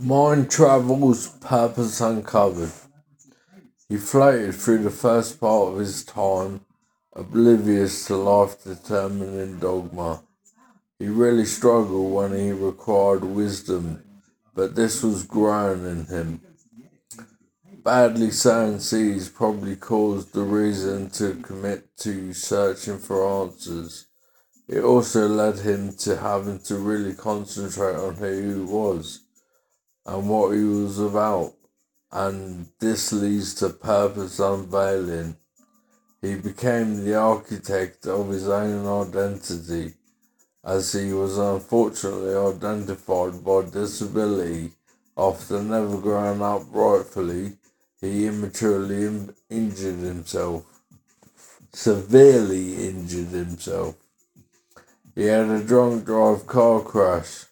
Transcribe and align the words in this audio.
Mind 0.00 0.50
Travels 0.50 1.28
Purpose 1.28 2.00
Uncovered. 2.00 2.72
He 3.88 3.96
floated 3.96 4.52
through 4.56 4.78
the 4.78 4.90
first 4.90 5.38
part 5.38 5.72
of 5.72 5.78
his 5.78 6.04
time, 6.04 6.62
oblivious 7.12 8.04
to 8.06 8.16
life 8.16 8.64
determining 8.64 9.60
dogma. 9.60 10.24
He 10.98 11.06
really 11.06 11.44
struggled 11.44 12.12
when 12.12 12.32
he 12.36 12.50
required 12.50 13.22
wisdom, 13.22 14.02
but 14.52 14.74
this 14.74 15.04
was 15.04 15.22
grown 15.22 15.86
in 15.86 16.06
him. 16.06 16.40
Badly 17.84 18.32
sown 18.32 18.80
seeds 18.80 19.28
probably 19.28 19.76
caused 19.76 20.32
the 20.32 20.42
reason 20.42 21.08
to 21.10 21.36
commit 21.36 21.96
to 21.98 22.32
searching 22.32 22.98
for 22.98 23.44
answers. 23.44 24.06
It 24.66 24.82
also 24.82 25.28
led 25.28 25.60
him 25.60 25.92
to 25.98 26.16
having 26.16 26.58
to 26.64 26.78
really 26.78 27.14
concentrate 27.14 27.94
on 27.94 28.16
who 28.16 28.54
he 28.54 28.60
was 28.60 29.23
and 30.06 30.28
what 30.28 30.50
he 30.50 30.62
was 30.64 30.98
about, 30.98 31.54
and 32.12 32.66
this 32.80 33.12
leads 33.12 33.54
to 33.54 33.70
purpose 33.70 34.38
unveiling. 34.38 35.36
He 36.20 36.36
became 36.36 37.04
the 37.04 37.14
architect 37.14 38.06
of 38.06 38.28
his 38.28 38.48
own 38.48 39.08
identity, 39.08 39.94
as 40.64 40.92
he 40.92 41.12
was 41.12 41.38
unfortunately 41.38 42.34
identified 42.34 43.44
by 43.44 43.62
disability 43.62 44.72
after 45.16 45.62
never 45.62 45.98
growing 45.98 46.42
up 46.42 46.62
rightfully 46.70 47.52
he 48.04 48.26
immaturely 48.26 49.28
injured 49.48 50.00
himself, 50.00 50.64
severely 51.72 52.88
injured 52.88 53.28
himself. 53.28 53.96
He 55.14 55.24
had 55.24 55.48
a 55.48 55.64
drunk 55.64 56.04
drive 56.04 56.46
car 56.46 56.80
crash. 56.82 57.46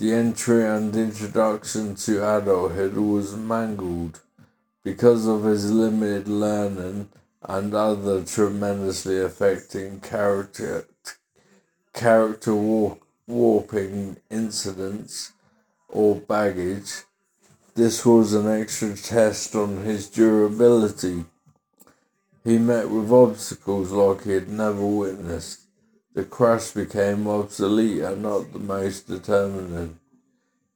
The 0.00 0.14
entry 0.14 0.64
and 0.64 0.96
introduction 0.96 1.94
to 1.94 2.26
adulthood 2.26 2.94
was 2.94 3.36
mangled 3.36 4.20
because 4.82 5.26
of 5.26 5.44
his 5.44 5.70
limited 5.70 6.26
learning 6.26 7.10
and 7.42 7.74
other 7.74 8.24
tremendously 8.24 9.20
affecting 9.20 10.00
character 10.00 10.86
character 11.92 12.54
war, 12.54 12.96
warping 13.26 14.16
incidents 14.30 15.32
or 15.90 16.14
baggage 16.14 17.02
this 17.74 18.06
was 18.06 18.32
an 18.32 18.48
extra 18.48 18.96
test 18.96 19.54
on 19.54 19.84
his 19.84 20.08
durability. 20.08 21.26
He 22.42 22.56
met 22.56 22.88
with 22.88 23.12
obstacles 23.12 23.90
like 23.90 24.24
he 24.24 24.32
had 24.32 24.48
never 24.48 24.86
witnessed. 24.86 25.60
The 26.12 26.24
crash 26.24 26.72
became 26.72 27.28
obsolete 27.28 28.02
and 28.02 28.22
not 28.22 28.52
the 28.52 28.58
most 28.58 29.06
determining. 29.06 30.00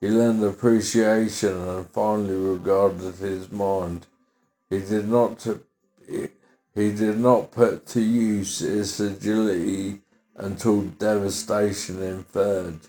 He 0.00 0.08
learned 0.08 0.42
appreciation 0.42 1.54
and 1.68 1.86
finally 1.90 2.36
regarded 2.36 3.16
his 3.16 3.50
mind. 3.50 4.06
He 4.70 4.80
did 4.80 5.08
not 5.08 5.38
to, 5.40 5.60
he 6.06 6.92
did 6.92 7.18
not 7.18 7.50
put 7.50 7.86
to 7.88 8.00
use 8.00 8.60
his 8.60 8.98
agility 9.00 10.00
until 10.34 10.82
devastation 10.82 12.02
inferred. 12.02 12.80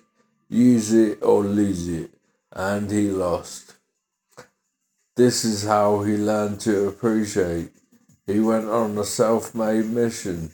Use 0.47 0.93
it 0.93 1.19
or 1.21 1.43
lose 1.43 1.89
it, 1.89 2.11
and 2.53 2.89
he 2.89 3.09
lost. 3.11 3.75
This 5.15 5.43
is 5.43 5.65
how 5.65 6.03
he 6.03 6.15
learned 6.15 6.61
to 6.61 6.87
appreciate. 6.87 7.71
He 8.25 8.39
went 8.39 8.67
on 8.67 8.97
a 8.97 9.03
self 9.03 9.53
made 9.53 9.87
mission 9.87 10.51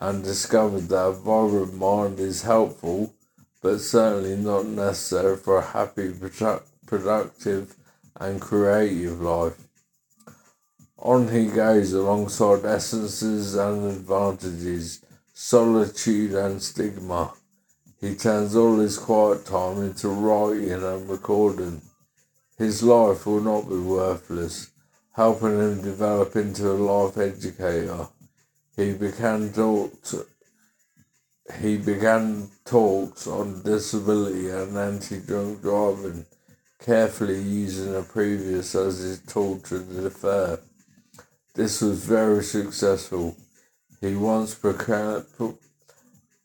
and 0.00 0.24
discovered 0.24 0.88
that 0.88 1.06
a 1.06 1.12
vibrant 1.12 1.74
mind 1.74 2.18
is 2.18 2.42
helpful, 2.42 3.12
but 3.60 3.78
certainly 3.78 4.34
not 4.34 4.64
necessary 4.64 5.36
for 5.36 5.58
a 5.58 5.62
happy, 5.62 6.10
productive, 6.86 7.74
and 8.16 8.40
creative 8.40 9.20
life. 9.20 9.56
On 10.98 11.28
he 11.28 11.46
goes 11.46 11.92
alongside 11.92 12.64
essences 12.64 13.54
and 13.54 13.90
advantages, 13.90 15.04
solitude 15.34 16.32
and 16.32 16.62
stigma. 16.62 17.32
He 18.00 18.14
turns 18.14 18.56
all 18.56 18.78
his 18.78 18.96
quiet 18.98 19.44
time 19.44 19.82
into 19.82 20.08
writing 20.08 20.72
and 20.72 21.08
recording. 21.08 21.82
His 22.56 22.82
life 22.82 23.26
will 23.26 23.40
not 23.40 23.68
be 23.68 23.78
worthless, 23.78 24.70
helping 25.12 25.58
him 25.58 25.82
develop 25.82 26.36
into 26.36 26.70
a 26.70 26.72
life 26.72 27.18
educator. 27.18 28.08
He 28.76 28.94
began 28.94 29.52
talks, 29.52 30.14
he 31.60 31.76
began 31.76 32.48
talks 32.64 33.26
on 33.26 33.62
disability 33.62 34.50
and 34.50 34.76
anti-drunk 34.76 35.62
driving, 35.62 36.26
carefully 36.78 37.40
using 37.40 37.94
a 37.94 38.02
previous 38.02 38.74
as 38.74 38.98
his 38.98 39.20
tool 39.20 39.58
to 39.60 39.80
defer. 39.80 40.58
This 41.54 41.80
was 41.80 42.04
very 42.04 42.42
successful. 42.42 43.36
He 44.00 44.14
once 44.14 44.54
proclaimed, 44.54 45.26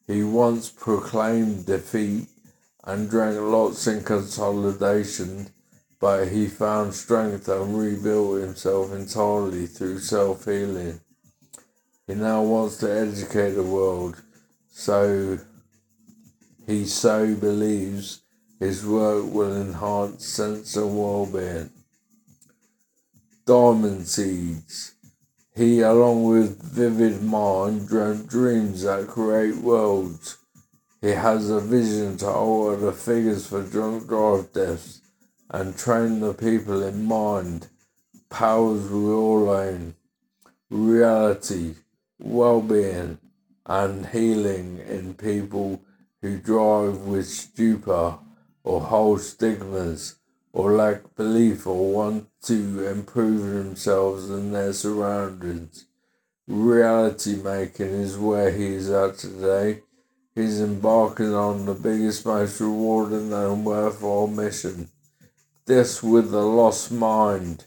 he 0.08 0.24
once 0.24 0.70
proclaimed 0.70 1.66
defeat 1.66 2.28
and 2.84 3.10
drank 3.10 3.40
lots 3.40 3.88
in 3.88 4.04
consolidation 4.04 5.52
but 6.00 6.28
he 6.28 6.48
found 6.48 6.94
strength 6.94 7.48
and 7.48 7.80
rebuilt 7.80 8.42
himself 8.42 8.94
entirely 8.94 9.66
through 9.66 10.00
self 10.00 10.46
healing. 10.46 11.00
He 12.08 12.14
now 12.14 12.44
wants 12.44 12.78
to 12.78 12.92
educate 12.92 13.52
the 13.52 13.64
world, 13.64 14.22
so 14.70 15.40
he 16.68 16.86
so 16.86 17.34
believes 17.36 18.22
his 18.60 18.86
work 18.86 19.26
will 19.34 19.60
enhance 19.60 20.28
sense 20.28 20.76
of 20.76 20.94
well 20.94 21.26
being. 21.26 21.72
Diamond 23.48 24.08
Seeds. 24.08 24.94
He, 25.56 25.82
along 25.82 26.26
with 26.26 26.62
vivid 26.62 27.24
mind, 27.24 27.88
dreamt 27.88 28.28
dreams 28.28 28.84
that 28.84 29.08
create 29.08 29.56
worlds. 29.56 30.38
He 31.02 31.12
has 31.12 31.50
a 31.50 31.60
vision 31.60 32.18
to 32.18 32.28
alter 32.28 32.78
the 32.78 32.92
figures 32.92 33.48
for 33.48 33.64
drunk 33.64 34.08
drive 34.08 34.52
deaths 34.54 35.02
and 35.50 35.78
train 35.78 36.20
the 36.20 36.34
people 36.34 36.84
in 36.84 37.06
mind, 37.06 37.68
powers 38.30 38.90
we 38.90 39.06
all 39.12 39.50
own, 39.50 39.96
reality, 40.70 41.76
well 42.20 42.62
being, 42.62 43.20
and 43.66 44.08
healing 44.08 44.80
in 44.80 45.14
people 45.14 45.82
who 46.22 46.38
drive 46.38 47.00
with 47.02 47.28
stupor 47.28 48.20
or 48.64 48.82
hold 48.82 49.22
stigmas 49.22 50.16
or 50.54 50.74
lack 50.74 51.16
belief 51.16 51.68
or 51.68 51.92
want 51.92 52.28
to 52.42 52.88
improve 52.88 53.42
themselves 53.54 54.30
and 54.30 54.54
their 54.54 54.74
surroundings. 54.74 55.86
Reality 56.48 57.36
making 57.36 57.88
is 57.88 58.18
where 58.18 58.52
he 58.52 58.68
is 58.68 58.90
at 58.90 59.18
today. 59.18 59.82
He's 60.36 60.62
embarking 60.62 61.34
on 61.34 61.66
the 61.66 61.74
biggest, 61.74 62.26
most 62.26 62.60
rewarding 62.60 63.34
and 63.34 63.66
worthwhile 63.66 64.28
mission 64.28 64.90
this 65.66 66.04
with 66.04 66.32
a 66.34 66.42
lost 66.42 66.92
mind. 66.92 67.66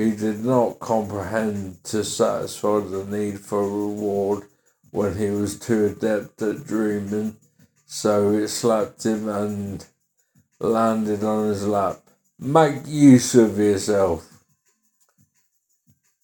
He 0.00 0.12
did 0.12 0.42
not 0.42 0.80
comprehend 0.80 1.84
to 1.84 2.02
satisfy 2.04 2.80
the 2.80 3.04
need 3.04 3.38
for 3.38 3.60
reward 3.60 4.44
when 4.92 5.18
he 5.18 5.28
was 5.28 5.58
too 5.58 5.84
adept 5.88 6.40
at 6.40 6.66
dreaming, 6.66 7.36
so 7.84 8.32
it 8.32 8.48
slapped 8.48 9.04
him 9.04 9.28
and 9.28 9.84
landed 10.58 11.22
on 11.22 11.48
his 11.48 11.66
lap. 11.66 12.00
Make 12.38 12.86
use 12.86 13.34
of 13.34 13.58
yourself. 13.58 14.42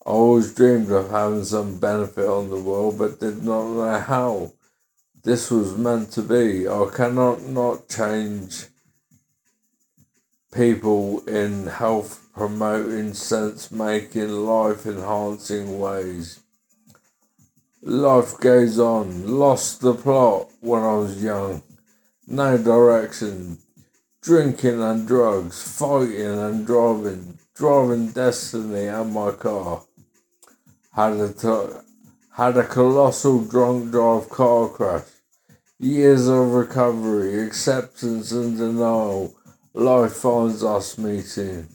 I 0.07 0.09
always 0.11 0.55
dreamed 0.55 0.91
of 0.91 1.11
having 1.11 1.45
some 1.45 1.79
benefit 1.79 2.27
on 2.27 2.49
the 2.49 2.59
world, 2.59 2.97
but 2.97 3.21
did 3.21 3.45
not 3.45 3.75
know 3.75 3.99
how. 3.99 4.53
This 5.23 5.51
was 5.51 5.77
meant 5.77 6.13
to 6.13 6.23
be. 6.23 6.67
I 6.67 6.89
cannot 6.95 7.43
not 7.43 7.91
change 7.91 8.69
people 10.51 11.21
in 11.29 11.67
health 11.67 12.26
promoting, 12.37 13.15
sense 13.15 13.71
making, 13.71 14.29
life 14.29 14.85
enhancing 14.85 15.79
ways. 15.79 16.41
Life 17.83 18.39
goes 18.41 18.79
on. 18.79 19.27
Lost 19.27 19.81
the 19.81 19.95
plot 19.95 20.51
when 20.61 20.83
I 20.83 20.95
was 20.95 21.23
young. 21.23 21.63
No 22.27 22.59
direction. 22.59 23.59
Drinking 24.21 24.83
and 24.83 25.09
drugs. 25.09 25.63
Fighting 25.63 26.39
and 26.39 26.67
driving. 26.67 27.39
Driving 27.55 28.11
destiny 28.11 28.87
and 28.87 29.15
my 29.15 29.31
car. 29.31 29.83
Had 30.93 31.15
a, 31.15 31.33
t- 31.33 31.79
had 32.33 32.59
a 32.59 32.65
colossal 32.67 33.45
drunk 33.45 33.93
drive 33.93 34.29
car 34.29 34.69
crash. 34.69 35.09
Years 35.79 36.27
of 36.29 36.53
recovery, 36.53 37.47
acceptance 37.47 38.33
and 38.33 38.59
denial 38.59 39.35
life 39.73 40.13
finds 40.15 40.63
us 40.65 40.99
meeting. 40.99 41.69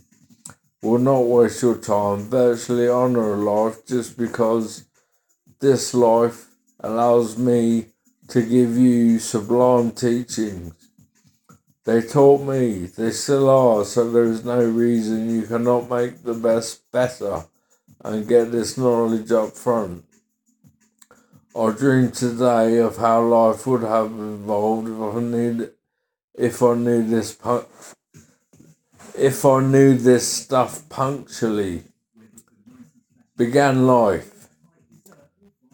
Will 0.81 0.98
not 0.98 1.25
waste 1.25 1.62
your 1.62 1.78
time. 1.78 2.30
Virtually 2.30 2.88
honor 2.88 3.36
life 3.36 3.86
just 3.86 4.18
because 4.18 4.86
this 5.60 5.94
life 5.94 6.48
allows 6.80 7.38
me 7.38 7.88
to 8.30 8.42
give 8.42 8.78
you 8.78 9.19
sublime 9.19 9.92
teachings. 9.92 10.74
They 11.83 12.01
taught 12.01 12.42
me, 12.42 12.86
they 12.86 13.12
still 13.12 13.50
are, 13.50 13.83
so 13.86 14.10
there 14.10 14.25
is 14.25 14.45
no 14.45 14.63
reason 14.63 15.30
you 15.30 15.44
cannot 15.44 15.89
make 15.89 16.24
the 16.24 16.36
best 16.36 16.92
better 16.92 17.45
and 18.04 18.28
get 18.28 18.51
this 18.51 18.78
knowledge 18.78 19.31
up 19.31 19.57
front. 19.57 20.06
I 21.56 21.72
dream 21.72 22.12
today 22.12 22.78
of 22.78 22.98
how 22.98 23.24
life 23.24 23.68
would 23.68 23.81
have 23.81 24.12
evolved 24.12 24.88
if 24.88 25.16
I 25.16 25.19
knew, 25.19 25.72
if 26.36 26.62
I 26.63 26.75
knew 26.75 27.04
this 27.07 27.33
if 29.21 29.45
I 29.45 29.62
knew 29.62 29.95
this 29.95 30.27
stuff 30.27 30.89
punctually. 30.89 31.83
Began 33.38 33.85
life, 33.85 34.47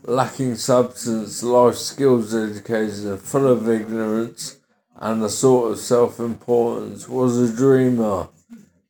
lacking 0.03 0.55
substance, 0.55 1.41
life 1.44 1.75
skills 1.75 2.35
education, 2.35 3.17
full 3.17 3.47
of 3.47 3.69
ignorance 3.69 4.57
and 4.97 5.23
a 5.23 5.29
sort 5.29 5.71
of 5.71 5.79
self 5.79 6.19
importance, 6.19 7.07
was 7.07 7.38
a 7.38 7.55
dreamer, 7.55 8.27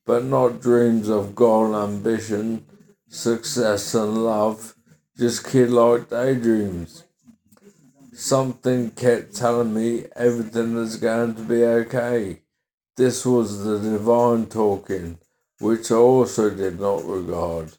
but 0.08 0.24
not 0.24 0.60
dreams 0.60 1.08
of 1.08 1.36
goal, 1.36 1.76
ambition, 1.76 2.66
success, 3.08 3.94
and 3.94 4.24
love, 4.24 4.74
just 5.20 5.48
kid 5.48 5.70
like 5.70 6.10
daydreams. 6.10 7.04
Something 8.12 8.90
kept 8.90 9.36
telling 9.36 9.76
me 9.76 10.06
everything 10.16 10.76
is 10.78 10.96
going 10.96 11.36
to 11.36 11.42
be 11.44 11.64
okay. 11.64 12.40
This 12.98 13.28
was 13.28 13.64
the 13.64 13.78
divine 13.78 14.48
talking, 14.48 15.20
which 15.60 15.92
I 15.92 15.96
also 15.96 16.50
did 16.50 16.80
not 16.80 17.06
regard. 17.06 17.74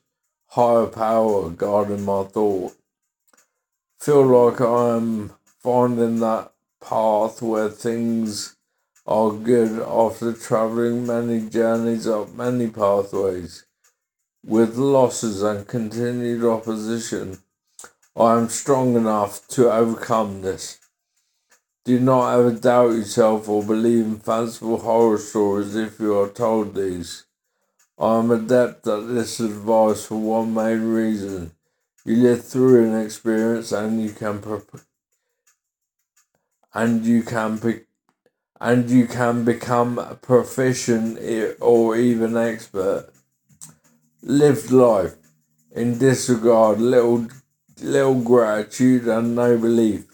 Higher 0.50 0.86
power 0.86 1.50
guiding 1.50 2.04
my 2.04 2.22
thought. 2.22 2.76
Feel 3.98 4.24
like 4.26 4.60
I 4.60 4.96
am 4.96 5.32
finding 5.58 6.20
that 6.20 6.52
path 6.80 7.42
where 7.42 7.68
things 7.68 8.54
are 9.06 9.32
good 9.32 9.82
after 9.82 10.32
travelling 10.32 11.04
many 11.04 11.50
journeys 11.50 12.06
up 12.06 12.32
many 12.34 12.68
pathways. 12.68 13.64
With 14.46 14.76
losses 14.76 15.42
and 15.42 15.66
continued 15.66 16.44
opposition, 16.44 17.38
I 18.14 18.38
am 18.38 18.48
strong 18.48 18.94
enough 18.94 19.48
to 19.48 19.68
overcome 19.72 20.42
this. 20.42 20.78
Do 21.88 21.98
not 21.98 22.38
ever 22.38 22.52
doubt 22.52 22.90
yourself 22.90 23.48
or 23.48 23.62
believe 23.62 24.04
in 24.04 24.18
fanciful 24.18 24.76
horror 24.76 25.16
stories 25.16 25.74
if 25.74 25.98
you 25.98 26.18
are 26.18 26.28
told 26.28 26.74
these. 26.74 27.24
I 27.98 28.18
am 28.18 28.30
adept 28.30 28.86
at 28.86 29.08
this 29.08 29.40
advice 29.40 30.04
for 30.04 30.16
one 30.16 30.52
main 30.52 30.82
reason. 30.82 31.52
You 32.04 32.16
live 32.16 32.44
through 32.44 32.84
an 32.84 33.02
experience 33.02 33.72
and 33.72 34.02
you 34.02 34.10
can 34.10 34.42
pre- 34.42 34.80
and 36.74 37.06
you 37.06 37.22
can 37.22 37.56
be 37.56 37.80
and 38.60 38.90
you 38.90 39.06
can 39.06 39.46
become 39.46 40.18
proficient 40.20 41.18
or 41.58 41.96
even 41.96 42.36
expert. 42.36 43.08
Lived 44.20 44.70
life 44.70 45.14
in 45.72 45.96
disregard, 45.96 46.82
little 46.82 47.28
little 47.80 48.20
gratitude 48.20 49.08
and 49.08 49.34
no 49.34 49.56
belief 49.56 50.07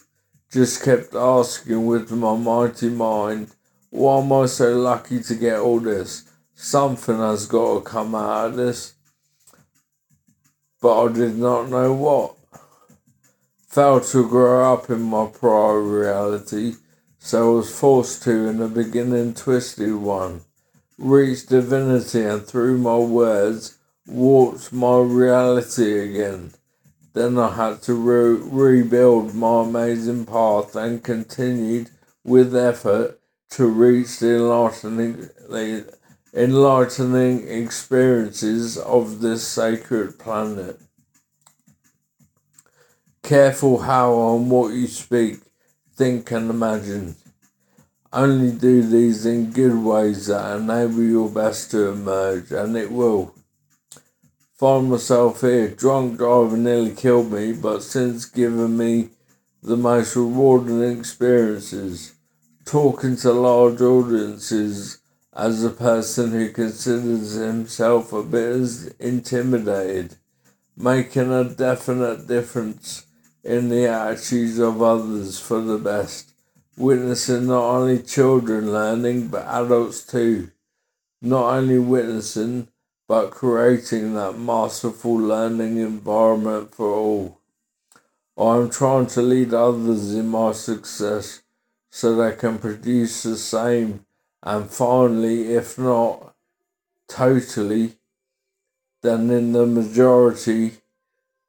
just 0.54 0.84
kept 0.84 1.16
asking 1.16 1.84
with 1.84 2.12
my 2.12 2.36
mighty 2.36 2.88
mind, 2.88 3.50
why 3.90 4.20
am 4.20 4.32
I 4.32 4.46
so 4.46 4.72
lucky 4.72 5.20
to 5.20 5.34
get 5.34 5.58
all 5.58 5.80
this? 5.80 6.30
Something 6.54 7.18
has 7.18 7.46
got 7.46 7.74
to 7.74 7.80
come 7.80 8.14
out 8.14 8.50
of 8.50 8.56
this. 8.56 8.94
But 10.80 11.06
I 11.06 11.12
did 11.12 11.36
not 11.38 11.70
know 11.70 11.92
what. 11.92 12.36
Failed 13.68 14.04
to 14.04 14.28
grow 14.28 14.72
up 14.72 14.88
in 14.90 15.02
my 15.02 15.26
prior 15.26 15.80
reality, 15.80 16.74
so 17.18 17.54
I 17.54 17.56
was 17.56 17.76
forced 17.76 18.22
to, 18.22 18.46
in 18.46 18.58
the 18.58 18.68
beginning, 18.68 19.34
twisted 19.34 19.96
one. 19.96 20.42
Reach 20.96 21.46
divinity 21.46 22.22
and 22.22 22.46
through 22.46 22.78
my 22.78 22.98
words, 22.98 23.76
warped 24.06 24.72
my 24.72 24.98
reality 24.98 25.98
again. 25.98 26.52
Then 27.14 27.38
I 27.38 27.54
had 27.54 27.80
to 27.82 27.94
re- 27.94 28.40
rebuild 28.42 29.34
my 29.34 29.62
amazing 29.62 30.26
path 30.26 30.74
and 30.74 31.02
continued 31.02 31.90
with 32.24 32.56
effort 32.56 33.20
to 33.50 33.66
reach 33.66 34.18
the 34.18 34.34
enlightening, 34.34 35.30
the 35.48 35.96
enlightening 36.34 37.46
experiences 37.46 38.76
of 38.76 39.20
this 39.20 39.46
sacred 39.46 40.18
planet. 40.18 40.80
Careful 43.22 43.78
how 43.78 44.34
and 44.34 44.50
what 44.50 44.74
you 44.74 44.88
speak, 44.88 45.36
think, 45.94 46.32
and 46.32 46.50
imagine. 46.50 47.14
Only 48.12 48.50
do 48.50 48.82
these 48.82 49.24
in 49.24 49.52
good 49.52 49.76
ways 49.76 50.26
that 50.26 50.56
enable 50.56 51.02
your 51.02 51.30
best 51.30 51.70
to 51.70 51.90
emerge, 51.90 52.50
and 52.50 52.76
it 52.76 52.90
will 52.90 53.34
find 54.54 54.90
myself 54.90 55.40
here. 55.40 55.68
Drunk 55.68 56.18
driver 56.18 56.56
nearly 56.56 56.92
killed 56.92 57.32
me, 57.32 57.52
but 57.52 57.82
since 57.82 58.24
given 58.24 58.76
me 58.76 59.10
the 59.62 59.76
most 59.76 60.14
rewarding 60.16 60.98
experiences. 60.98 62.14
Talking 62.64 63.16
to 63.16 63.32
large 63.32 63.80
audiences 63.80 64.98
as 65.34 65.64
a 65.64 65.70
person 65.70 66.30
who 66.30 66.50
considers 66.50 67.32
himself 67.32 68.12
a 68.12 68.22
bit 68.22 68.94
intimidated, 69.00 70.16
making 70.76 71.32
a 71.32 71.44
definite 71.44 72.26
difference 72.26 73.06
in 73.42 73.68
the 73.68 73.86
attitudes 73.86 74.58
of 74.58 74.80
others 74.80 75.38
for 75.38 75.60
the 75.60 75.78
best, 75.78 76.30
witnessing 76.76 77.46
not 77.46 77.64
only 77.64 78.02
children 78.02 78.72
learning 78.72 79.28
but 79.28 79.46
adults 79.46 80.06
too, 80.06 80.50
not 81.20 81.54
only 81.54 81.78
witnessing 81.78 82.68
but 83.06 83.30
creating 83.30 84.14
that 84.14 84.38
masterful 84.38 85.16
learning 85.16 85.78
environment 85.78 86.74
for 86.74 86.92
all. 86.92 87.40
I 88.36 88.56
am 88.56 88.70
trying 88.70 89.06
to 89.08 89.22
lead 89.22 89.54
others 89.54 90.14
in 90.14 90.28
my 90.28 90.52
success 90.52 91.42
so 91.90 92.14
they 92.14 92.34
can 92.34 92.58
produce 92.58 93.22
the 93.22 93.36
same 93.36 94.04
and 94.44 94.70
finally, 94.70 95.54
if 95.54 95.78
not 95.78 96.34
totally, 97.08 97.94
then 99.02 99.30
in 99.30 99.52
the 99.52 99.64
majority, 99.64 100.72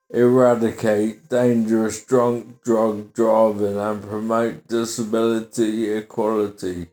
eradicate 0.10 1.28
dangerous 1.28 2.04
drunk 2.06 2.64
drug 2.64 3.14
driving 3.14 3.78
and 3.78 4.02
promote 4.02 4.66
disability 4.68 5.92
equality. 5.92 6.88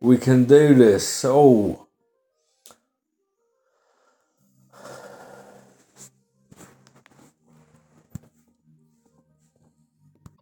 We 0.00 0.18
can 0.18 0.46
do 0.46 0.74
this 0.74 1.24
all. 1.24 1.85